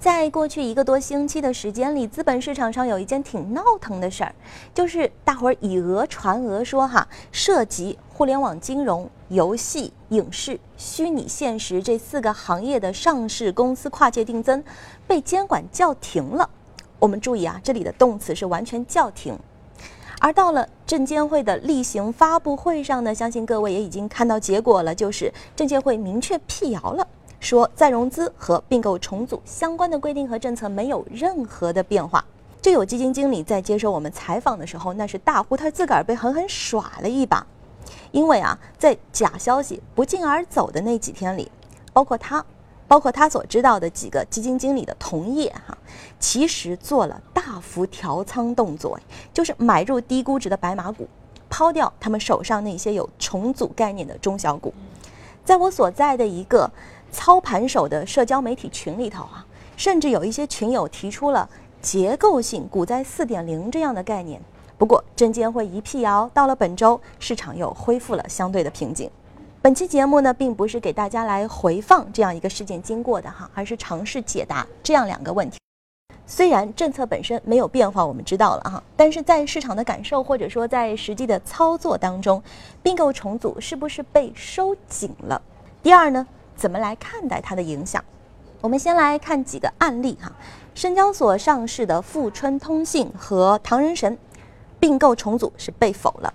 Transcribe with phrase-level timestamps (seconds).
[0.00, 4.34] 在过去一个多星期的时间里，资本市场上有一件挺闹腾的事儿，
[4.72, 14.64] 就是大伙儿以讹传讹说哈，涉及互联网金融、游戏、影视、虚拟现实这四个行业的上市公司跨界定增
[15.06, 16.48] 被监管叫停了。
[16.98, 19.38] 我们注意啊，这里的动词是完全叫停。
[20.18, 27.06] 而到了证监会的例行发布会上呢，相信各位也已经看到结果了，就是证监会明确辟谣了。
[27.40, 32.24] 说再融资和并购重组相关的规定和政策没有任何的变化。
[32.62, 37.44] 就有基金经理在接受我们采访的时候，那是大呼他自个儿被狠狠耍了一把。
[38.12, 41.50] 因为啊，在假消息不胫而走的那几天里，
[41.94, 42.44] 包括他，
[42.86, 45.76] 包括他所知道的几个基金经理的同业哈，
[46.18, 49.00] 其实做了大幅调仓动作，
[49.32, 51.08] 就是买入低估值的白马股，
[51.48, 54.74] 抛掉他们手上那些有重组概念的中小股。
[55.42, 56.70] 在我所在的一个。
[57.10, 59.44] 操盘手的社交媒体群里头啊，
[59.76, 61.48] 甚至有一些群友提出了
[61.82, 64.40] 结构性股灾四点零这样的概念。
[64.78, 69.10] 不过证监会一辟谣，到了本周，市场又恢复了相对的平静。
[69.60, 75.58] 本期节目呢，并不是给大家来回放这样一个事件经过的哈，而是尝试解答这样两个问题。
[76.26, 82.42] 虽然政策本身没有变化，我们知道了哈，但是在市场的感受或者说在实际的操作当中，
[82.82, 85.42] 并购重组是不是被收紧了？
[85.82, 86.26] 第二呢？
[86.60, 88.04] 怎么来看待它的影响？
[88.60, 90.30] 我们先来看几个案例哈。
[90.74, 94.18] 深交所上市的富春通信和唐人神
[94.78, 96.34] 并购重组是被否了，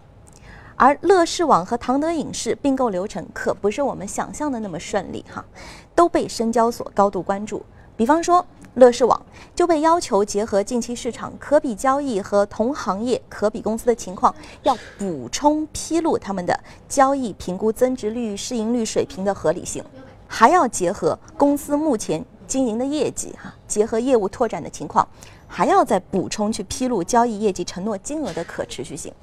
[0.75, 5.45] 而乐视网和唐德影视并购流程可不是我们想象的那么顺利哈，
[5.93, 7.63] 都被深交所高度关注。
[7.95, 8.43] 比方说。
[8.75, 19.81] 乐视网就被要求结合近期市场可比交易和同行业可比公司的情况，要补充披露他们的交易评估增值率、市盈率水平的合理性，
[20.27, 25.07] 还要结合公司目前经营的业绩，哈，结合业务拓展的情况，
[25.47, 29.13] 还要再补充去披露交易业绩承诺金额的可持续性。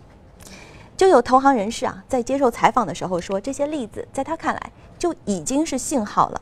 [0.96, 6.40] 就有投行人士啊，在接受采访的时候说，这些例子在他看来就已经是信号了。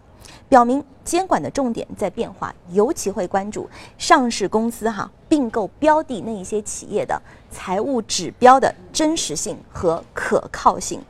[0.49, 7.21] 表明监管的重点在变化，尤其会关注上市公司哈并购标的那一些企业的
[7.51, 11.01] 财务指标的真实性和可靠性。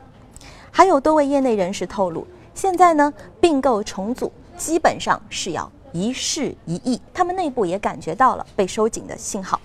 [0.71, 2.27] 还有多位业内人士透露，
[2.61, 3.11] 现在呢
[3.41, 9.59] 并购重组基本上是要一事一议，他们内部也感觉到了被收紧的信号。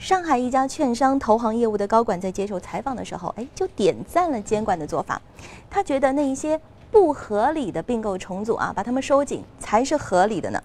[0.00, 5.22] 上海一家券商投行业务的高管在接受采访的时候，哎，就点赞了监管的做法，
[5.70, 6.60] 他觉得那一些。
[6.90, 10.60] 不合理的并购重组啊，把他们收紧才是合理的呢。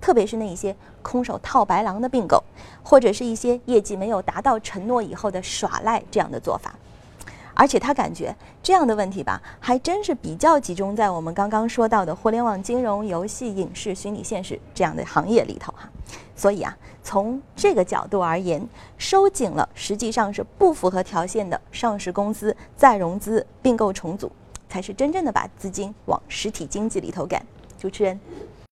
[0.00, 2.42] 特别是那一些空手套白狼的并购，
[2.82, 6.74] 或者是一些业绩没有达到承诺以后的耍赖这样的做法。
[7.60, 15.86] 而且他感觉这样的问题吧，还真是比较集中在我们刚刚说到的互联网金融、游戏、影视、虚拟现实这样的行业里头哈。
[16.34, 18.66] 所以啊，从这个角度而言，
[18.96, 24.32] 收紧了实际上是不符合条件的上市公司再融资并购重组。
[24.66, 27.44] 才是真正的把资金往实体经济里头赶。
[27.78, 28.18] 主持人。